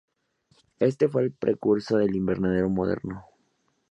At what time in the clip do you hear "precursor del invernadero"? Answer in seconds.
1.31-2.71